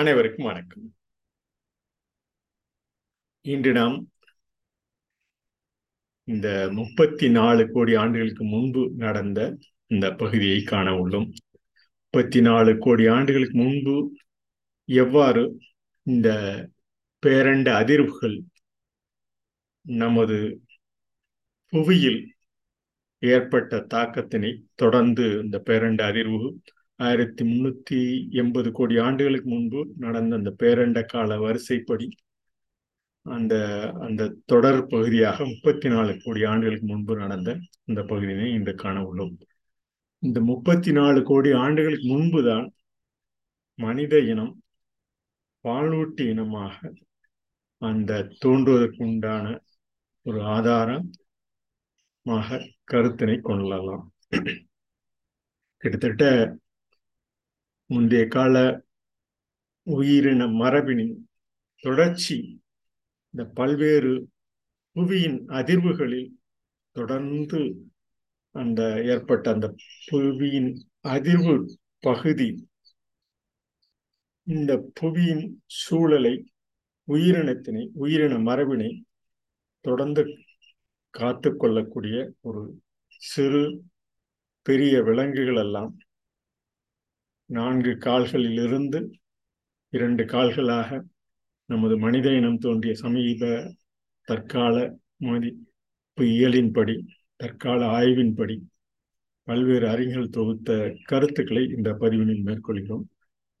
அனைவருக்கும் 0.00 0.44
வணக்கம். 0.44 0.94
இன்று 3.40 3.72
நாம் 3.72 4.10
இந்த 6.24 6.68
முப்பத்தி 6.72 7.30
நாலு 7.30 7.70
கோடி 7.72 7.94
ஆண்டுகளுக்கு 7.94 8.44
முன்பு 8.44 8.92
நடந்த 8.96 9.58
இந்த 9.86 10.12
பகுதியை 10.12 10.62
காண 10.62 10.90
உள்ளோம். 10.90 11.32
முப்பத்தி 12.02 12.40
நாலு 12.40 12.78
கோடி 12.78 13.06
ஆண்டுகளுக்கு 13.06 13.58
முன்பு 13.58 14.12
எவ்வாறு 14.84 15.58
இந்த 16.02 16.28
பேரண்ட 17.26 17.68
அதிர்வுகள் 17.82 18.38
நமது 19.80 20.60
புவியில் 21.66 22.34
ஏற்பட்ட 23.18 23.86
தாக்கத்தினை 23.90 24.62
தொடர்ந்து 24.74 25.22
இந்த 25.42 25.62
பேரண்ட 25.66 26.02
அதிர்வு 26.08 26.58
ஆயிரத்தி 27.00 27.42
முன்னூத்தி 27.50 27.98
எண்பது 28.40 28.68
கோடி 28.78 28.94
ஆண்டுகளுக்கு 29.06 29.48
முன்பு 29.48 29.80
நடந்த 30.04 30.32
அந்த 30.40 30.50
பேரண்ட 30.62 30.98
கால 31.12 31.38
வரிசைப்படி 31.44 32.08
அந்த 33.26 33.54
அந்த 34.06 34.22
தொடர் 34.52 34.80
பகுதியாக 34.92 35.38
முப்பத்தி 35.52 35.88
நாலு 35.94 36.12
கோடி 36.24 36.42
ஆண்டுகளுக்கு 36.52 36.86
முன்பு 36.92 37.14
நடந்த 37.22 37.50
அந்த 37.88 38.00
பகுதியினை 38.10 38.48
இன்று 38.58 38.74
காண 38.82 38.96
உள்ளோம். 39.08 39.34
இந்த 40.22 40.38
முப்பத்தி 40.50 40.90
நாலு 41.00 41.20
கோடி 41.30 41.50
ஆண்டுகளுக்கு 41.64 42.06
முன்பு 42.14 42.40
தான் 42.50 42.66
மனித 43.78 44.14
இனம் 44.32 44.54
பாலூட்டி 45.64 46.24
இனமாக 46.32 46.76
அந்த 47.82 48.22
தோன்றுவதற்கு 48.42 49.02
உண்டான 49.08 49.44
ஒரு 50.26 50.40
ஆதாரமாக 50.56 52.48
கருத்தினை 52.92 53.36
கொள்ளலாம். 53.48 54.04
கிட்டத்தட்ட 55.82 56.24
முந்தைய 57.90 58.24
கால 58.28 58.56
உயிரின 59.86 60.42
மரபினின் 60.54 61.14
தொடர்ச்சி 61.84 62.36
இந்த 63.34 63.42
பல்வேறு 63.54 64.12
புவியின் 64.96 65.38
அதிர்வுகளில் 65.50 66.28
தொடர்ந்து 66.96 67.60
அந்த 68.54 68.80
ஏற்பட்ட 69.04 69.46
அந்த 69.50 69.66
புவியின் 70.08 70.70
அதிர்வு 71.06 71.54
பகுதி 72.04 72.48
இந்த 74.46 74.72
புவியின் 74.98 75.44
சூழலை 75.80 76.34
உயிரினத்தினை 77.08 77.82
உயிரின 77.94 78.34
மரபினை 78.46 78.90
தொடர்ந்து 79.84 80.22
காத்து 81.14 81.50
கொள்ளக்கூடிய 81.52 82.16
ஒரு 82.40 82.62
சிறு 83.20 83.62
பெரிய 84.66 84.94
விலங்குகள் 85.02 85.60
எல்லாம் 85.60 85.90
நான்கு 87.50 87.92
கால்களில் 87.96 88.58
இருந்து 88.62 89.00
இரண்டு 89.92 90.22
கால்களாக 90.24 90.90
நமது 91.68 91.94
மனித 91.98 92.28
இனம் 92.32 92.58
தோன்றிய 92.58 92.94
சமீப 92.94 93.48
தற்கால 94.28 94.74
மதிப்பு 95.16 96.24
இயலின்படி 96.24 96.96
தற்கால 97.36 97.80
ஆய்வின்படி 97.98 98.56
பல்வேறு 99.48 99.86
அறிஞர்கள் 99.88 100.28
தொகுத்த 100.28 100.70
கருத்துக்களை 101.04 101.62
இந்த 101.76 101.90
பதிவினில் 101.92 102.44
மேற்கொள்கிறோம். 102.44 103.04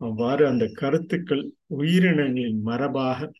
அவ்வாறு 0.00 0.46
அந்த 0.46 0.64
கருத்துக்கள் 0.74 1.42
உயிரினங்களின் 1.78 2.60
மரபாக 2.64 3.30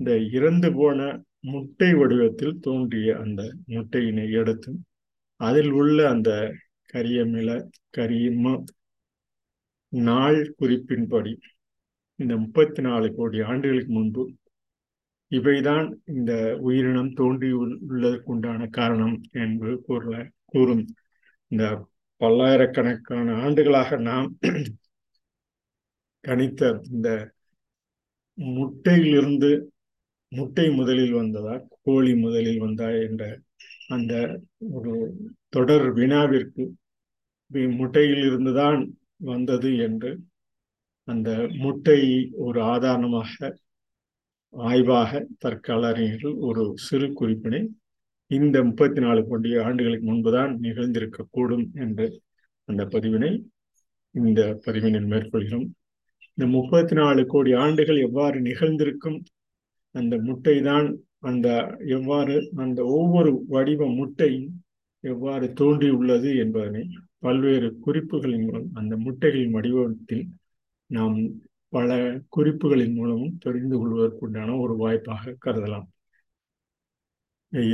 இந்த 0.00 0.12
இறந்து 0.32 0.68
போன 0.74 1.00
முட்டை 1.44 1.90
வடிவத்தில் 1.94 2.60
தோன்றிய 2.60 3.10
அந்த 3.18 3.42
முட்டையினை 3.68 4.26
எடுத்து 4.30 4.72
அதில் 5.40 5.72
உள்ள 5.72 5.98
அந்த 6.08 6.30
கரியமில 6.92 7.50
கரியம 7.96 8.54
நாள் 9.92 10.38
குறிப்பின்படி 10.58 11.32
இந்த 12.20 12.34
முப்பத்தி 12.36 12.80
நாலு 12.82 13.06
கோடி 13.14 13.38
ஆண்டுகளுக்கு 13.42 13.92
முன்பு 13.92 14.24
இவைதான் 15.32 15.86
இந்த 16.12 16.32
உயிரினம் 16.60 17.12
தோன்றி 17.12 17.50
உள்ளதற்குண்டான 17.58 18.68
காரணம் 18.70 19.16
என்று 19.38 19.72
கூறல 19.86 20.14
கூறும் 20.46 20.84
இந்த 21.50 21.64
பல்லாயிரக்கணக்கான 22.20 23.28
ஆண்டுகளாக 23.40 23.96
நாம் 24.00 24.28
கணித்த 26.24 26.62
இந்த 26.90 27.08
முட்டையிலிருந்து 28.38 29.50
முட்டை 30.32 30.66
முதலில் 30.70 31.14
வந்ததா 31.14 31.54
கோழி 31.80 32.12
முதலில் 32.16 32.60
வந்தா 32.60 32.88
என்ற 32.98 33.22
அந்த 33.88 34.12
ஒரு 34.72 34.92
தொடர் 35.48 35.86
வினாவிற்கு 35.92 36.64
முட்டையில் 37.74 38.22
இருந்துதான் 38.22 38.80
வந்தது 39.22 39.70
என்று 39.78 40.10
அந்த 41.08 41.30
முட்டை 41.54 42.00
ஒரு 42.46 42.60
ஆதாரமாக 42.62 43.50
ஆய்வாக 44.54 45.20
தற்கால 45.38 45.88
அறிஞர்கள் 45.88 46.34
ஒரு 46.48 46.62
சிறு 46.76 47.06
குறிப்பினை 47.20 47.60
இந்த 48.30 48.56
முப்பத்தி 48.64 49.00
நாலு 49.00 49.20
கோடி 49.28 49.50
ஆண்டுகளுக்கு 49.58 50.06
முன்புதான் 50.06 50.52
நிகழ்ந்திருக்கக்கூடும் 50.60 51.66
என்று 51.74 52.06
அந்த 52.68 52.82
பதிவினை 52.84 53.30
இந்த 54.14 54.40
பதிவினில் 54.66 55.08
மேற்கொள்கிறோம். 55.12 55.68
இந்த 56.38 56.46
முப்பத்தி 56.46 56.94
நாலு 56.94 57.22
கோடி 57.26 57.52
ஆண்டுகள் 57.54 57.98
எவ்வாறு 57.98 58.38
நிகழ்ந்திருக்கும்? 58.40 59.18
அந்த 59.94 60.14
முட்டை 60.18 60.56
தான் 60.60 60.86
அந்த 61.20 61.48
எவ்வாறு 61.86 62.36
அந்த 62.56 62.80
ஒவ்வொரு 62.98 63.30
வடிவ 63.48 63.86
முட்டையும் 63.94 64.48
எவ்வாறு 65.04 65.46
தோன்றியுள்ளது 65.52 66.30
என்பதனை 66.36 66.82
பல்வேறு 67.22 67.68
குறிப்புகளின் 67.86 68.44
மூலம் 68.46 68.68
அந்த 68.80 68.94
முட்டைகளின் 69.04 69.56
வடிவத்தில் 69.56 70.24
நாம் 70.90 71.16
பல 71.72 71.90
குறிப்புகளின் 72.36 72.94
மூலமும் 72.98 73.36
தெரிந்து 73.38 73.76
கொள்வதற்குண்டான 73.78 74.56
ஒரு 74.64 74.74
வாய்ப்பாக 74.76 75.34
கருதலாம். 75.44 75.86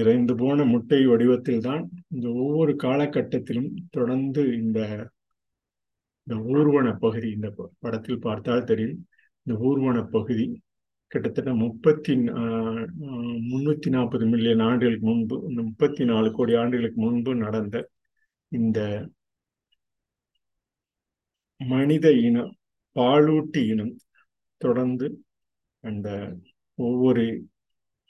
இறைந்து 0.01 0.35
போன 0.37 0.65
முட்டை 0.65 1.01
வடிவத்தில் 1.07 1.65
தான் 1.67 1.83
இந்த 2.15 2.27
ஒவ்வொரு 2.43 2.73
காலகட்டத்திலும் 2.85 3.71
தொடர்ந்து 3.91 4.43
இந்த 4.63 4.79
இந்த 6.27 6.37
ஊர்வன 6.53 6.89
பகுதி 7.05 7.29
இந்த 7.37 7.49
படத்தில் 7.81 8.25
பார்த்தால் 8.27 8.69
தெரியும். 8.71 8.97
இந்த 9.47 9.55
ஊர்வன 9.69 9.99
பகுதி 10.17 10.47
கிட்டத்தட்ட 11.13 11.51
முப்பத்தி 11.65 12.15
முன்னூத்தி 13.51 13.89
நாற்பது 13.95 14.25
மில்லியன் 14.27 14.65
ஆண்டுகளுக்கு 14.69 15.07
முன்பு 15.07 15.37
இந்த 15.49 15.61
முப்பத்தி 15.63 16.05
நாலு 16.05 16.29
கோடி 16.33 16.55
ஆண்டுகளுக்கு 16.63 16.99
முன்பு 17.07 17.33
நடந்த 17.45 17.77
இந்த 18.53 18.79
மனித 21.61 22.07
இனம் 22.21 22.53
பாலூட்டி 22.97 23.61
இனம் 23.67 23.95
தொடர்ந்து 24.61 25.07
அந்த 25.85 26.09
ஒவ்வொரு 26.79 27.25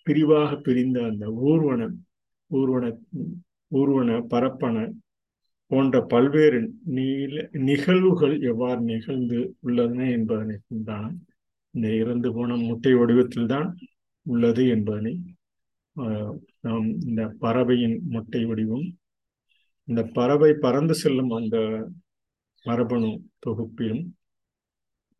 பிரிவாக 0.07 0.51
பிரிந்த 0.61 0.99
அந்த 1.03 1.27
ஊர்வன 1.43 1.89
ஊர்வன 2.51 2.85
ஊர்வன 3.73 4.11
பரப்பன 4.29 4.77
போன்ற 5.71 5.97
பல்வேறு 6.07 6.61
நீல 6.89 7.41
நிகழ்வுகள் 7.63 8.35
எவ்வாறு 8.43 8.81
நிகழ்ந்து 8.83 9.39
உள்ளன 9.61 10.07
என்பதனை 10.11 10.57
தான் 10.85 11.11
இந்த 11.75 11.89
இறந்து 11.95 12.29
போன 12.33 12.57
முட்டை 12.61 12.93
வடிவத்தில் 12.95 13.47
தான் 13.47 13.69
உள்ளது 14.27 14.63
என்பதனை 14.67 15.15
நாம் 16.61 16.89
இந்த 17.03 17.23
பறவையின் 17.39 17.97
முட்டை 18.07 18.43
வடிவம் 18.45 18.87
இந்த 19.89 20.03
பறவை 20.13 20.51
பறந்து 20.57 20.95
செல்லும் 20.95 21.33
அந்த 21.33 21.59
மரபணு 22.69 23.11
தொகுப்பிலும் 23.47 24.05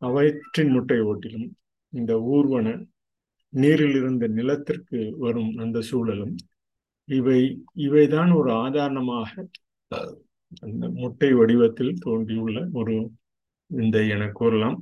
அவற்றின் 0.01 0.71
முட்டை 0.71 0.99
ஓட்டிலும் 1.11 1.47
இந்த 1.93 2.13
ஊர்வன 2.33 2.67
நீரில் 3.53 3.95
இருந்த 3.95 4.25
நிலத்திற்கு 4.27 4.99
வரும் 5.17 5.53
அந்த 5.55 5.77
சூழலும் 5.89 6.35
இவை 7.09 7.39
இவைதான் 7.85 8.31
ஒரு 8.35 8.49
ஆதாரணமாக 8.63 9.31
அந்த 10.61 10.83
முட்டை 11.01 11.29
வடிவத்தில் 11.33 11.99
தோன்றியுள்ள 12.05 12.59
ஒரு 12.71 12.95
விந்தை 13.71 14.03
என 14.09 14.23
கூறலாம். 14.31 14.77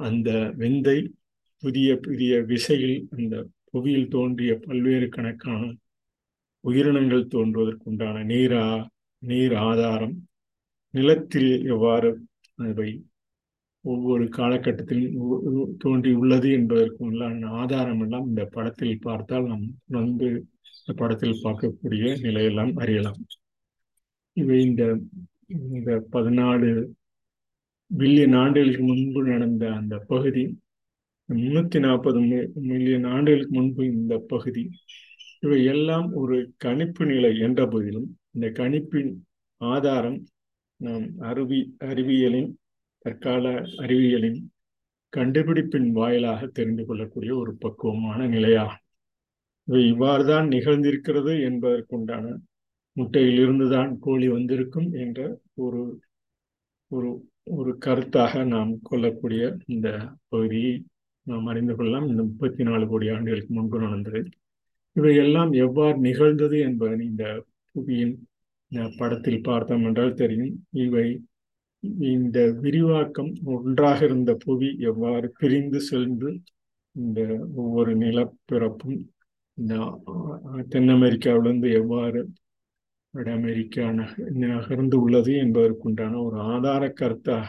அந்த 0.00 0.30
விந்தை 0.56 0.98
புதிய 1.62 1.88
புதிய 1.96 2.32
விசையில் 2.42 2.98
அந்த 3.16 3.34
புவியில் 3.70 4.08
தோன்றிய 4.08 4.52
பல்வேறு 4.64 5.06
கணக்கான 5.08 5.62
உயிரினங்கள் 6.64 7.30
தோன்றுவதற்குண்டான 7.34 8.16
நீரா 8.30 8.64
நீர் 9.22 9.54
ஆதாரம் 9.68 10.16
நிலத்தில் 10.94 11.52
எவ்வாறு 11.66 12.08
அவை 12.58 12.90
ஒவ்வொரு 13.84 14.24
காலகட்டத்திலும் 14.36 15.76
தோன்றியுள்ளது 15.78 16.48
என்பதற்கு 16.52 17.00
உள்ளான 17.10 17.48
ஆதாரம் 17.60 18.00
எல்லாம் 18.00 18.26
இந்த 18.26 18.42
படத்தில் 18.46 18.98
பார்த்தால் 19.00 19.46
நாம் 19.46 19.64
வந்து 19.88 20.28
இந்த 20.78 20.92
படத்தில் 20.96 21.42
பார்க்கக்கூடிய 21.42 22.04
நிலையெல்லாம் 22.22 22.72
அறியலாம். 22.76 23.20
இவை 24.36 24.58
இந்த 24.62 24.84
இந்த 25.48 25.90
பதினாலு 26.10 26.70
பில்லியன் 27.90 28.36
ஆண்டுகளுக்கு 28.36 28.82
முன்பு 28.82 29.22
நடந்த 29.22 29.64
அந்த 29.72 29.96
பகுதி 30.08 30.44
முன்னூத்தி 31.28 31.78
நாற்பது 31.78 32.20
மில்லியன் 32.68 33.04
ஆண்டுகளுக்கு 33.04 33.54
முன்பு 33.54 33.82
இந்த 33.86 34.14
பகுதி 34.28 34.62
இவை 35.40 35.58
எல்லாம் 35.64 36.12
ஒரு 36.12 36.36
கணிப்பு 36.56 37.04
நிலை 37.06 37.32
என்ற 37.38 37.60
போதிலும் 37.66 38.08
இந்த 38.30 38.46
கணிப்பின் 38.60 39.12
ஆதாரம் 39.60 40.18
நாம் 40.82 41.06
அறிவி 41.20 41.60
அறிவியலின் 41.86 42.50
தற்கால 43.04 43.46
அறிவியலின் 43.76 44.40
கண்டுபிடிப்பின் 45.12 45.88
வாயிலாக 45.90 46.46
தெரிந்து 46.52 46.84
கொள்ளக்கூடிய 46.84 47.32
ஒரு 47.36 47.52
பக்குவமான 47.56 48.20
நிலையாகும் 48.26 48.80
இவை 49.68 49.82
இவ்வாறு 49.86 50.24
தான் 50.24 50.46
நிகழ்ந்திருக்கிறது 50.48 51.32
என்பதற்குண்டான 51.42 52.24
முட்டையிலிருந்து 52.96 53.66
தான் 53.68 53.90
கோழி 53.98 54.28
வந்திருக்கும் 54.28 54.88
என்ற 54.94 55.20
ஒரு 55.54 55.82
ஒரு 56.90 57.10
ஒரு 57.50 57.70
கருத்தாக 57.78 58.42
நாம் 58.44 58.72
கொள்ளக்கூடிய 58.82 59.42
இந்த 59.66 59.88
பகுதியை 60.28 60.72
நாம் 61.26 61.46
அறிந்து 61.46 61.74
கொள்ளலாம். 61.76 62.06
இந்த 62.08 62.22
முப்பத்தி 62.22 62.62
நாலு 62.62 62.84
கோடி 62.88 63.06
ஆண்டுகளுக்கு 63.08 63.52
முன்பு 63.54 63.78
நடந்தது. 63.78 64.20
இவையெல்லாம் 64.96 65.52
எவ்வாறு 65.64 65.96
நிகழ்ந்தது 65.98 66.56
என்பதன் 66.58 67.00
இந்த 67.00 67.24
புவியின் 67.74 68.14
படத்தில் 68.96 69.40
பார்த்தோம் 69.40 69.84
என்றால் 69.84 70.14
தெரியும். 70.14 70.52
இவை 70.70 71.06
இந்த 72.08 72.38
விரிவாக்கம் 72.60 73.32
ஒன்றாக 73.44 74.04
இருந்த 74.04 74.32
புவி 74.34 74.68
எவ்வாறு 74.80 75.32
பிரிந்து 75.38 75.80
சென்று 75.80 76.30
இந்த 76.96 77.20
ஒவ்வொரு 77.54 77.92
நிலப்பிறப்பும் 77.96 79.00
இந்த 79.58 79.74
தென் 80.68 80.88
அமெரிக்காவிலிருந்து 80.88 81.70
எவ்வாறு 81.72 82.20
வட 83.14 83.30
அமெரிக்கா 83.30 83.86
நகர்ந்து 84.34 84.96
உள்ளது 85.00 85.32
என்பதற்குண்டான 85.36 86.20
ஒரு 86.24 86.38
ஆதார 86.40 86.82
கருத்தாக 87.00 87.48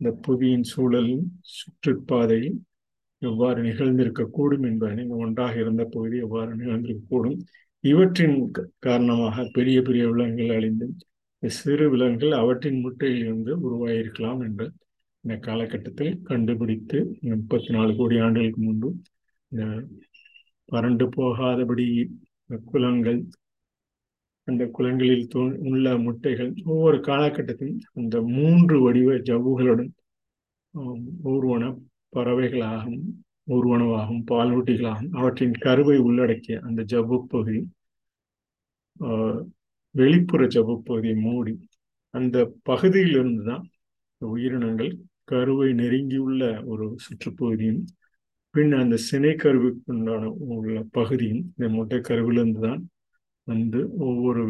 இந்த 0.00 0.10
புவியின் 0.26 0.66
சூழலின் 0.76 1.26
சுற்றுப்பாதையில் 1.56 2.58
எவ்வாறு 3.22 3.60
நிகழ்ந்திருக்கக்கூடும் 3.62 4.66
என்பதனை 4.66 5.04
ஒன்றாக 5.16 5.54
இருந்த 5.58 5.84
பகுதி 5.84 6.18
எவ்வாறு 6.18 6.52
நிகழ்ந்திருக்கக்கூடும் 6.56 7.38
இவற்றின் 7.84 8.36
காரணமாக 8.78 9.44
பெரிய 9.52 9.78
பெரிய 9.82 10.04
விலங்குகள் 10.08 10.56
அழிந்து 10.56 10.86
சிறு 11.42 11.84
விலங்குகள் 11.90 12.32
அவற்றின் 12.32 12.80
முட்டையில் 12.80 13.24
இருந்து 13.24 13.52
உருவாகியிருக்கலாம் 13.60 14.40
என்று 14.40 14.66
இந்த 15.24 15.34
காலகட்டத்தில் 15.38 16.18
கண்டுபிடித்து 16.22 16.98
முப்பத்தி 17.30 17.68
நாலு 17.68 17.92
கோடி 17.96 18.16
ஆண்டுகளுக்கு 18.18 18.60
முன்பு 18.60 18.90
இந்த 19.52 19.64
வறண்டு 20.68 21.06
போகாதபடி 21.08 21.86
குளங்கள் 22.64 23.20
அந்த 24.48 24.64
குளங்களில் 24.68 25.24
உள்ள 25.62 25.86
முட்டைகள் 25.98 26.50
ஒவ்வொரு 26.64 26.98
காலகட்டத்திலும் 27.00 27.80
அந்த 27.94 28.16
மூன்று 28.28 28.76
வடிவ 28.80 29.16
ஜவ்வுகளுடன் 29.20 29.90
ஊர்வன 31.24 31.64
பறவைகளாகவும் 32.12 33.08
ஊர்வனவாகவும் 33.48 34.24
பாலூட்டிகளாகும் 34.30 35.12
அவற்றின் 35.12 35.56
கருவை 35.58 35.96
உள்ளடக்கிய 35.98 36.56
அந்த 36.60 36.80
ஜவ்வு 36.84 37.18
பகுதி 37.26 37.60
வெளிப்புற 39.94 40.42
ஜவ்வு 40.46 40.74
பகுதியை 40.82 41.16
மூடி 41.18 41.54
அந்த 42.14 42.36
பகுதியிலிருந்து 42.62 43.44
தான் 43.44 43.64
உயிரினங்கள் 44.20 44.92
கருவை 45.24 45.68
நெருங்கியுள்ள 45.72 46.42
ஒரு 46.64 46.86
சுற்றுப்பகுதியும் 46.98 47.82
பின் 48.54 48.72
அந்த 48.74 48.96
சினை 49.04 49.32
கருவிக்குண்டான 49.34 50.30
உள்ள 50.48 50.76
பகுதியும் 50.90 51.42
இந்த 51.50 51.66
முட்டை 51.68 51.98
கருவிலிருந்து 52.00 52.60
தான் 52.60 52.80
வந்து 53.46 53.80
ஒவ்வொரு 53.98 54.42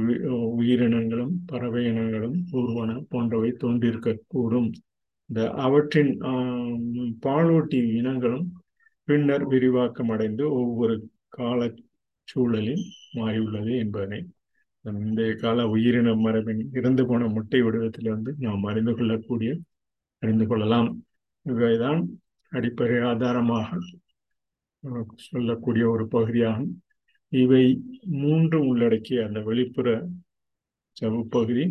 உயிரினங்களும் 0.53 1.35
பறவை 1.47 1.83
இனங்களும் 1.85 2.37
ஊர்வன 2.53 2.93
போன்றவை 3.09 3.51
தோன்றிருக்கக்கூடும் 3.57 4.71
இந்த 5.31 5.41
அவற்றின் 5.57 6.13
பாலூட்டி 7.23 7.81
இனங்களும் 7.93 8.47
பின்னர் 9.09 9.45
விரிவாக்கம் 9.47 10.11
அடைந்து 10.15 10.45
ஒவ்வொரு 10.53 10.95
கால 11.29 11.69
சூழலில் 12.29 12.83
மாறியுள்ளது 13.15 13.73
என்பதனை 13.79 14.19
முந்தைய 14.85 15.33
கால 15.35 15.65
உயிரின 15.69 16.09
மரபின் 16.15 16.61
இறந்து 16.73 17.03
போன 17.07 17.27
முட்டை 17.27 17.61
வடிவத்திலிருந்து 17.63 18.33
நாம் 18.39 18.65
அறிந்து 18.71 18.93
கொள்ளக்கூடிய 18.95 19.51
அறிந்து 20.23 20.47
கொள்ளலாம். 20.47 20.89
இவைதான் 21.47 22.01
அடிப்படை 22.53 22.99
ஆதாரமாக 23.11 23.79
சொல்லக்கூடிய 25.29 25.85
ஒரு 25.89 26.05
பகுதியாகும். 26.09 26.73
இவை 27.33 27.65
மூன்று 28.21 28.59
உள்ளடக்கிய 28.67 29.27
அந்த 29.27 29.41
வெளிப்புற 29.41 29.89
சவுப்பகுதி 30.97 31.65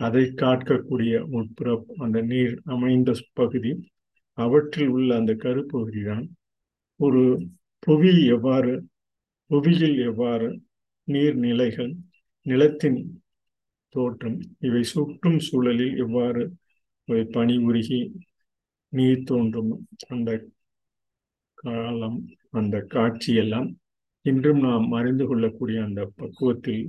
அதை 0.00 0.24
காட்கக்கூடிய 0.42 1.14
உட்புற 1.36 1.68
அந்த 1.98 2.18
நீர் 2.22 2.54
அமைந்த 2.64 3.12
பகுதி 3.32 3.72
அவற்றில் 4.38 4.90
உள்ள 4.90 5.10
அந்த 5.16 5.32
கருப்பகுதிதான் 5.34 6.26
ஒரு 7.00 7.22
புவி 7.82 8.12
எவ்வாறு 8.28 8.74
புவியில் 9.50 9.98
எவ்வாறு 10.06 10.48
நீர்நிலைகள் 11.08 11.92
நிலத்தின் 12.46 13.00
தோற்றம் 13.94 14.38
இவை 14.58 14.82
சுற்றும் 14.84 15.40
சூழலில் 15.40 15.94
எவ்வாறு 15.96 16.42
இவை 17.08 17.22
பனி 17.28 17.56
உருகி 17.64 18.00
நீர் 18.92 19.22
தோன்றும் 19.22 19.72
அந்த 20.08 20.30
காலம் 21.58 22.18
அந்த 22.50 22.76
காட்சியெல்லாம் 22.88 23.68
இன்றும் 24.26 24.60
நாம் 24.60 24.88
அறிந்து 24.92 25.24
கொள்ளக்கூடிய 25.26 25.78
அந்த 25.84 26.02
பக்குவத்தில் 26.16 26.84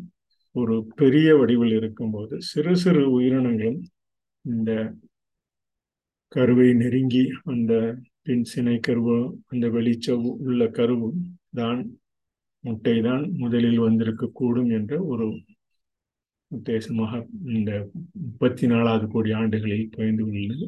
ஒரு 0.55 0.75
பெரிய 0.95 1.29
வடிவில் 1.37 1.73
இருக்கும்போது 1.73 2.35
சிறு 2.41 2.73
சிறு 2.75 3.03
உயிரினங்களும் 3.11 3.79
இந்த 4.45 4.71
கருவை 6.31 6.73
நெருங்கி 6.73 7.23
அந்த 7.43 7.73
பின் 8.23 8.43
சினை 8.43 8.79
கருவு 8.79 9.15
அந்த 9.47 9.67
வெளிச்ச 9.67 10.07
உள்ள 10.39 10.67
கருவு 10.69 11.07
தான் 11.55 11.79
முட்டை 12.63 13.01
தான் 13.01 13.23
முதலில் 13.37 13.79
வந்திருக்கக்கூடும் 13.79 14.71
என்ற 14.71 15.03
ஒரு 15.03 15.27
உத்தேசமாக 16.51 17.13
இந்த 17.53 17.71
முப்பத்தி 18.21 18.67
நாலாவது 18.67 19.07
கோடி 19.07 19.31
ஆண்டுகளில் 19.31 19.89
பயந்து 19.89 20.23
உள்ளது 20.25 20.65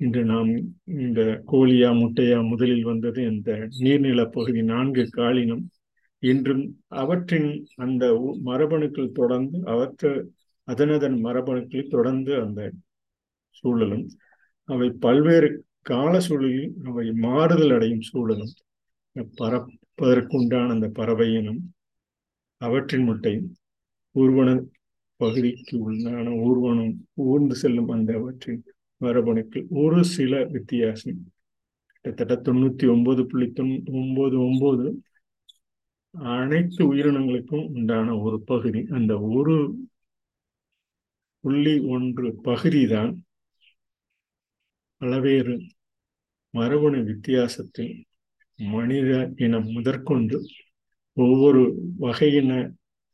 இன்று 0.00 0.24
நாம் 0.24 0.50
இந்த 0.98 1.20
கோழியா 1.46 1.90
முட்டையா 1.98 2.38
முதலில் 2.48 2.82
வந்தது 2.82 3.22
இந்த 3.22 3.50
நீர்நில 3.80 4.22
பகுதி 4.30 4.62
நான்கு 4.62 5.08
காலினம். 5.16 5.64
இன்றும் 6.22 6.64
அவற்றின் 6.88 7.48
அந்த 7.76 8.04
மரபணுக்கள் 8.44 9.12
தொடர்ந்து 9.12 9.58
அவற்ற 9.64 10.10
அதனதன் 10.68 11.16
மரபணுக்களை 11.24 11.86
தொடர்ந்து 11.86 12.40
அந்த 12.40 12.60
சூழலும் 13.54 14.04
அவை 14.68 14.88
பல்வேறு 15.00 15.48
கால 15.82 16.12
சூழலில் 16.20 16.72
அவை 16.84 17.06
மாறுதல் 17.24 17.70
அடையும் 17.70 18.04
சூழலும் 18.10 18.52
பறப்பதற்குண்டான 19.40 20.68
அந்த 20.68 20.88
பறவையினும் 20.98 21.60
அவற்றின் 22.60 23.06
முட்டையும் 23.08 23.48
ஊர்வன 24.14 24.50
பகுதிக்கு 25.20 25.74
உள்ளான 25.88 26.26
ஊர்வனம் 26.46 26.94
ஊர்ந்து 27.24 27.54
செல்லும் 27.54 27.88
அந்த 27.88 28.10
அவற்றின் 28.14 28.62
மரபணுக்கள் 29.00 29.64
ஒரு 29.82 30.00
சில 30.16 30.42
வித்தியாசம். 30.44 31.20
கிட்டத்தட்ட 32.04 32.34
தொண்ணூத்தி 32.46 32.84
ஒன்பது 32.90 33.22
புள்ளி 33.26 33.46
தொண் 33.52 33.74
ஒன்பது 33.92 34.36
ஒன்பது 34.40 34.86
அனைத்து 36.14 36.80
உயிரினங்களுக்கும் 36.92 37.66
உண்டான 37.74 38.16
ஒரு 38.18 38.38
பகுதி. 38.42 38.80
அந்த 38.90 39.12
ஒரு 39.20 39.56
புள்ளி 41.44 41.74
ஒன்று 41.94 42.26
பகுதி 42.42 42.82
தான் 42.86 43.12
பல்வேறு 45.02 45.54
மரபணு 46.54 46.98
வித்தியாசத்தில் 47.04 47.94
மனித 48.56 49.10
இனம் 49.36 49.68
முதற்கொண்டு 49.68 50.36
ஒவ்வொரு 51.16 51.62
வகையின 52.00 52.50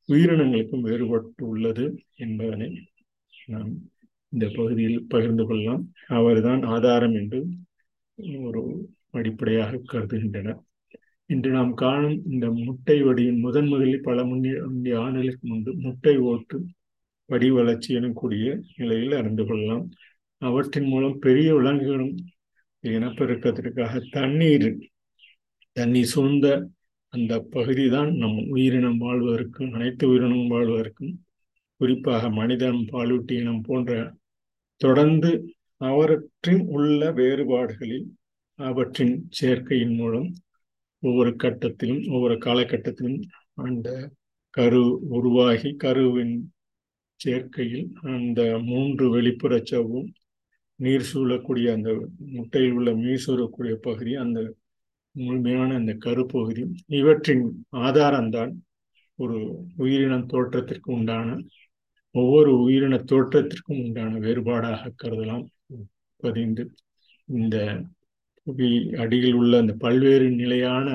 உயிரினங்களுக்கும் 0.09 0.85
வேறுபட்டு 0.88 1.42
உள்ளது 1.42 1.85
என்பதனை 2.14 2.68
நாம் 3.47 3.71
இந்த 4.28 4.47
பகுதியில் 4.57 5.07
பகிர்ந்து 5.09 5.45
கொள்ளலாம். 5.47 5.83
அவர்தான் 6.09 6.62
ஆதாரம் 6.62 7.14
என்று 7.14 7.38
ஒரு 8.40 8.62
அடிப்படையாக 9.11 9.80
கருதுகின்றனர். 9.92 10.61
இன்று 11.26 11.50
நாம் 11.50 11.73
காணும் 11.75 12.18
இந்த 12.26 12.50
முட்டை 12.66 12.99
வடியின் 13.02 13.40
முதன் 13.40 13.66
முதலில் 13.66 14.07
பல 14.09 14.25
முன்னே 14.25 14.92
ஆண்டுகளுக்கு 15.04 15.49
முன்பு 15.49 15.75
முட்டை 15.87 16.14
ஓட்டு 16.33 16.59
வடி 17.30 17.50
வளர்ச்சி 17.50 17.90
எனக்கூடிய 17.95 18.61
நிலையில் 18.76 19.12
அறிந்து 19.12 19.47
கொள்ளலாம். 19.47 19.87
அவற்றின் 20.42 20.88
மூலம் 20.88 21.16
பெரிய 21.18 21.49
விலங்குகளும் 21.54 22.14
இனப்பெருக்கத்திற்காக 22.85 24.02
தண்ணீர் 24.11 24.68
தண்ணீர் 25.76 26.12
சூழ்ந்த 26.12 26.49
அந்த 27.12 27.35
பகுதி 27.50 27.85
தான் 27.88 28.11
நம் 28.14 28.38
உயிரினம் 28.49 28.99
வாழ்வதற்கும் 28.99 29.71
அனைத்து 29.73 30.04
உயிரினம் 30.09 30.50
வாழ்வதற்கும் 30.50 31.12
குறிப்பாக 31.80 32.30
மனிதன் 32.30 32.80
பாலூட்டி 32.92 33.35
இனம் 33.35 33.62
போன்ற 33.62 33.92
தொடர்ந்து 34.80 35.30
அவற்றின் 35.80 36.62
உள்ள 36.68 37.11
வேறுபாடுகளில் 37.12 38.07
அவற்றின் 38.59 39.16
சேர்க்கையின் 39.30 39.97
மூலம் 39.97 40.28
ஒவ்வொரு 41.02 41.33
கட்டத்திலும் 41.37 42.02
ஒவ்வொரு 42.09 42.37
காலகட்டத்திலும் 42.38 43.18
அந்த 43.62 43.88
கரு 44.54 44.83
உருவாகி 45.11 45.71
கருவின் 45.76 46.37
சேர்க்கையில் 47.21 47.87
அந்த 48.11 48.40
மூன்று 48.64 49.04
வெளிப்புற 49.11 49.54
சவ்வும் 49.64 50.09
நீர் 50.79 51.11
சூழக்கூடிய 51.13 51.69
அந்த 51.73 51.91
முட்டையில் 52.33 52.73
உள்ள 52.73 52.91
நீர் 52.95 53.25
சூழக்கூடிய 53.27 53.75
பகுதி 53.81 54.13
அந்த 54.15 54.41
முழுமையான 55.15 55.75
அந்த 55.75 55.93
கருப்பகுதி 56.05 56.65
இவற்றின் 56.87 57.45
ஆதாரம்தான் 57.73 58.53
ஒரு 59.19 59.37
உயிரினம் 59.77 60.27
தோற்றத்திற்கு 60.27 60.93
உண்டான 60.93 61.29
ஒவ்வொரு 62.15 62.51
உயிரின 62.61 62.97
தோற்றத்திற்கும் 62.97 63.81
உண்டான 63.85 64.19
வேறுபாடாக 64.19 64.93
கருதலாம். 65.03 65.47
பதிந்து 66.17 66.65
இந்த 67.29 67.57
புவி 68.47 68.71
அடியில் 68.95 69.33
உள்ள 69.33 69.59
அந்த 69.59 69.75
பல்வேறு 69.79 70.29
நிலையான 70.31 70.87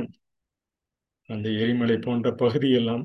அந்த 1.29 1.47
எரிமலை 1.63 1.97
போன்ற 1.97 2.31
பகுதியெல்லாம் 2.33 3.03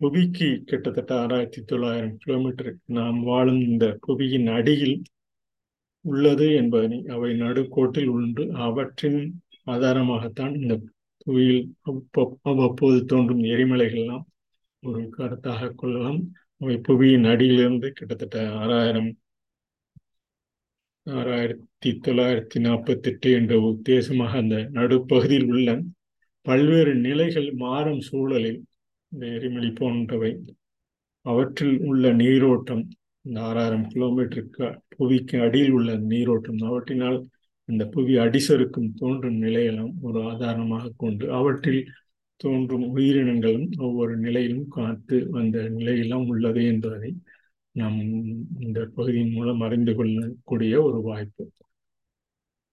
புவிக்கு 0.00 0.48
கிட்டத்தட்ட 0.64 1.12
ஆறாயிரத்தி 1.22 1.60
தொள்ளாயிரம் 1.64 2.16
கிலோமீட்டர் 2.16 2.70
நாம் 2.84 3.18
வாழும் 3.22 3.60
இந்த 3.60 3.86
புவியின் 4.06 4.48
அடியில் 4.52 4.96
உள்ளது 6.04 6.46
என்பதனை 6.54 6.98
அவை 7.06 7.30
நடுக்கோட்டில் 7.40 8.10
உண்டு. 8.16 8.44
அவற்றின் 8.66 9.20
ஆதாரமாகத்தான் 9.66 10.54
இந்த 10.60 10.74
புவியில் 11.26 11.62
அவ்வப்போது 12.42 12.98
தோன்றும் 13.04 13.44
எரிமலைகள்லாம் 13.52 14.24
ஒரு 14.82 15.02
கருத்தாக 15.18 15.70
கொள்ளலாம். 15.74 16.20
அவை 16.60 16.76
புவியின் 16.88 17.24
அடியிலிருந்து 17.24 17.88
கிட்டத்தட்ட 17.92 18.38
ஆறாயிரம் 18.52 19.10
ஆறாயிரத்தி 21.06 21.90
தொள்ளாயிரத்தி 22.04 22.58
நாற்பத்தி 22.66 23.08
எட்டு 23.10 23.30
என்ற 23.30 23.54
உத்தேசமாக 23.70 24.36
அந்த 24.36 24.58
நடுப்பகுதியில் 24.72 25.48
உள்ள 25.48 25.70
பல்வேறு 26.46 26.92
நிலைகள் 27.06 27.48
மாறும் 27.54 28.00
சூழலில் 28.00 28.60
இந்த 29.12 29.24
எரிமலை 29.26 29.70
போன்றவை 29.70 30.30
அவற்றில் 31.26 31.76
உள்ள 31.80 32.12
நீரோட்டம் 32.12 32.84
இந்த 33.24 33.40
ஆறாயிரம் 33.40 33.86
கிலோமீட்டருக்கு 33.88 34.66
புவிக்கு 34.96 35.36
அடியில் 35.40 35.70
உள்ள 35.70 35.90
நீரோட்டம். 36.12 36.60
அவற்றினால் 36.70 37.18
இந்த 37.68 37.82
புவி 37.86 38.14
அடிசருக்கும் 38.16 38.88
தோன்றும் 38.96 39.38
நிலையெல்லாம் 39.42 39.92
ஒரு 40.00 40.18
ஆதாரமாக 40.22 40.92
கொண்டு 40.96 41.26
அவற்றில் 41.32 41.82
தோன்றும் 42.40 42.86
உயிரினங்களும் 42.96 43.68
ஒவ்வொரு 43.78 44.14
நிலையிலும் 44.16 44.68
காத்து 44.68 45.16
வந்த 45.30 45.58
நிலையெல்லாம் 45.78 46.26
உள்ளது 46.26 46.62
என்பதை 46.64 47.10
நாம் 47.74 47.98
இந்த 48.60 48.78
பகுதியின் 48.94 49.32
மூலம் 49.32 49.60
அறிந்து 49.60 49.92
கொள்ளக்கூடிய 49.94 50.74
ஒரு 50.82 51.00
வாய்ப்பு. 51.02 51.44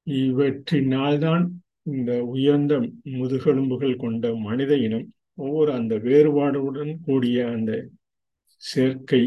இவற்றினால்தான் 0.08 1.44
இந்த 1.84 2.12
உயர்ந்த 2.26 2.74
முதுகெலும்புகள் 3.04 3.96
கொண்ட 3.96 4.34
மனித 4.48 4.72
இனம் 4.78 5.08
ஒவ்வொரு 5.38 5.72
அந்த 5.74 5.94
வேறுபாடுடன் 6.08 6.92
கூடிய 7.06 7.48
அந்த 7.48 7.72
சேர்க்கை 8.62 9.22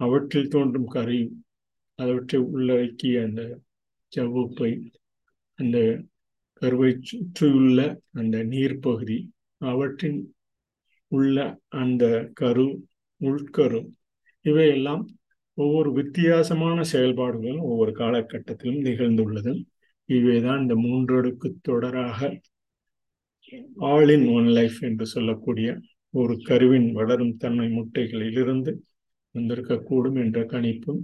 அவற்றில் 0.00 0.48
தோன்றும் 0.48 0.86
கரு 0.86 1.20
அவற்றை 1.98 2.40
உள்ளடக்கிய 2.40 3.22
அந்த 3.22 3.42
செவ்வுப்பை 4.12 4.70
அந்த 5.58 5.78
கருவை 6.52 6.98
சுற்றியுள்ள 7.00 7.80
அந்த 8.12 8.36
நீர்ப்பகுதி 8.44 9.18
அவற்றின் 9.60 10.34
உள்ள 11.12 11.58
அந்த 11.68 12.30
கரு 12.34 12.66
உள்கரு 13.20 13.80
இவையெல்லாம் 14.44 15.02
ஒவ்வொரு 15.54 15.92
வித்தியாசமான 15.92 16.82
செயல்பாடுகளும் 16.92 17.60
ஒவ்வொரு 17.60 17.92
காலகட்டத்திலும் 17.92 18.82
நிகழ்ந்துள்ளது. 18.82 19.52
இவைதான் 20.08 20.60
இந்த 20.60 20.74
மூன்றடுக்கு 20.74 21.48
தொடராக 21.68 22.20
ஆல் 23.76 24.08
இன் 24.08 24.26
ஒன் 24.28 24.46
லைஃப் 24.46 24.78
என்று 24.80 25.06
சொல்லக்கூடிய 25.06 25.68
ஒரு 26.14 26.34
கருவின் 26.42 26.92
வளரும் 26.92 27.36
தன்மை 27.36 27.66
முட்டைகளிலிருந்து 27.68 28.72
வந்திருக்கக்கூடும் 29.36 30.18
என்ற 30.24 30.40
கணிப்பும் 30.52 31.02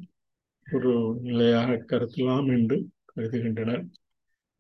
ஒரு 0.66 0.92
நிலையாக 1.22 1.70
கருத்தலாம் 1.90 2.48
என்று 2.48 2.76
கருதுகின்றனர். 3.12 3.84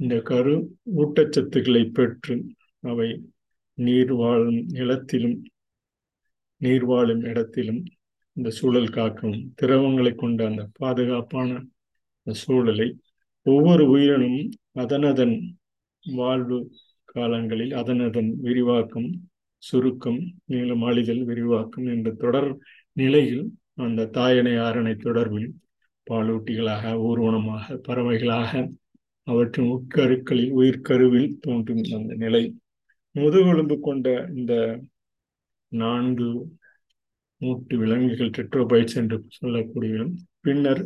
இந்த 0.00 0.14
கரு 0.30 0.54
ஊட்டச்சத்துக்களை 0.96 1.82
பெற்று 1.90 2.36
அவை 2.82 3.08
நீர் 3.78 4.12
வாழும் 4.12 4.60
நிலத்திலும் 4.68 5.36
நீர் 6.60 6.84
வாழும் 6.84 7.22
இடத்திலும் 7.22 7.82
இந்த 8.36 8.50
சூழல் 8.50 8.94
காக்கும். 8.98 9.38
திரவங்களை 9.54 10.12
கொண்ட 10.14 10.40
அந்த 10.46 10.62
பாதுகாப்பான 10.78 11.50
சூழலை 12.26 12.88
ஒவ்வொரு 13.46 13.84
உயிரினும் 13.88 14.40
அதனதன் 14.74 15.36
வாழ்வு 16.04 16.58
காலங்களில் 17.04 17.72
அதனதன் 17.72 18.30
விரிவாக்கம் 18.40 19.08
சுருக்கம் 19.62 20.20
மேலும் 20.44 20.82
அழிதல் 20.82 21.24
விரிவாக்கம் 21.24 21.86
என்ற 21.86 22.10
தொடர் 22.12 22.50
நிலையில் 22.96 23.44
அந்த 23.78 24.06
தாயணை 24.06 24.54
ஆரணை 24.58 24.94
தொடர்பில் 24.96 25.50
பாலூட்டிகளாக 26.06 26.94
ஊர்வனமாக 27.00 27.76
பறவைகளாக 27.88 28.50
அவற்றின் 29.26 29.70
உட்கருக்களில் 29.70 30.52
உயிர்கருவில் 30.52 31.36
தோன்றும் 31.40 31.84
அந்த 31.92 32.14
நிலை. 32.14 32.42
முதுகெலும்பு 33.14 33.80
கொண்ட 33.80 34.08
இந்த 34.34 34.52
நான்கு 35.72 36.28
மூட்டு 37.40 37.78
விலங்குகள் 37.78 38.34
டெட்ரோபைட்ஸ் 38.36 38.96
என்று 38.96 39.16
சொல்லக்கூடிய 39.28 40.04
பின்னர் 40.40 40.82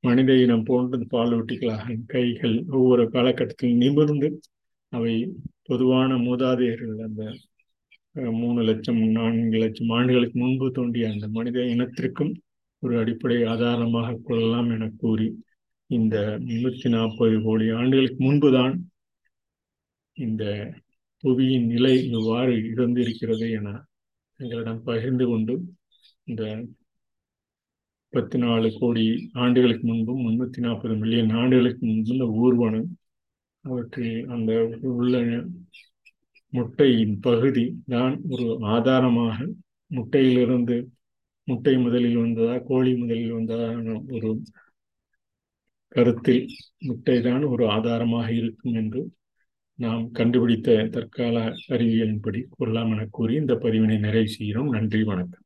மனித 0.00 0.32
இனம் 0.34 0.62
போன்ற 0.62 0.98
பாலூட்டிகளாக 1.10 1.96
கைகள் 2.06 2.56
ஒவ்வொரு 2.68 3.10
காலகட்டத்தில் 3.10 3.76
நிமிர்ந்து 3.76 4.28
அவை 4.92 5.14
பொதுவான 5.62 6.16
மூதாதையர்கள் 6.16 6.98
அந்த 6.98 7.22
மூணு 8.34 8.60
லட்சம் 8.62 9.00
நான்கு 9.10 9.58
லட்சம் 9.58 9.90
ஆண்டுகளுக்கு 9.90 10.36
முன்பு 10.38 10.66
தோன்றிய 10.70 11.06
அந்த 11.10 11.26
மனித 11.28 11.58
இனத்திற்கும் 11.70 12.32
ஒரு 12.82 12.94
அடிப்படை 12.98 13.38
ஆதாரமாக 13.44 14.18
கொள்ளலாம் 14.24 14.70
என 14.70 14.88
கூறி 14.96 15.28
இந்த 15.90 16.16
முன்னூத்தி 16.44 16.88
நாற்பது 16.88 17.36
கோடி 17.42 17.66
ஆண்டுகளுக்கு 17.70 18.20
முன்புதான் 18.24 18.74
இந்த 20.16 20.44
புவியின் 21.24 21.66
நிலை 21.66 21.94
இவ்வாறு 22.10 22.54
இருந்திருக்கிறது 22.70 23.46
என 23.50 23.68
எங்களிடம் 24.40 24.82
பகிர்ந்து 24.82 25.26
கொண்டு 25.26 25.54
இந்த 26.24 26.42
பத்து 28.12 28.36
நாலு 28.38 28.68
கோடி 28.72 29.04
ஆண்டுகளுக்கு 29.34 29.84
முன்பும் 29.86 30.24
முன்னூத்தி 30.24 30.60
நாற்பது 30.60 30.94
மில்லியன் 30.96 31.32
ஆண்டுகளுக்கு 31.34 31.82
முன்பு 31.86 32.12
இந்த 32.14 32.26
ஊர்வனம் 32.38 32.88
அவற்றில் 33.64 34.18
அந்த 34.28 34.52
உள்ள 34.92 35.14
முட்டையின் 36.54 37.14
பகுதி. 37.20 37.64
தான் 37.86 38.14
ஒரு 38.28 38.46
ஆதாரமாக 38.74 39.36
முட்டையிலிருந்து 39.90 40.76
முட்டை 41.48 41.74
முதலில் 41.78 42.16
வந்ததா 42.16 42.54
கோழி 42.68 42.92
முதலில் 42.96 43.34
வந்ததா 43.38 43.68
ஒரு 44.16 44.30
கருத்தில் 45.94 46.44
முட்டை 46.78 47.16
தான் 47.20 47.42
ஒரு 47.44 47.64
ஆதாரமாக 47.68 48.28
இருக்கும் 48.32 48.74
என்று 48.74 49.02
நாம் 49.78 50.02
கண்டுபிடித்த 50.10 50.76
தற்கால 50.94 51.36
அறிவியலின்படி 51.68 52.40
கொள்ளாம் 52.56 52.92
என 52.94 53.06
கூறி 53.10 53.34
இந்த 53.34 53.54
பதிவினை 53.54 53.98
நிறைவு 53.98 54.28
செய்கிறோம். 54.28 54.68
நன்றி 54.68 55.02
வணக்கம். 55.02 55.43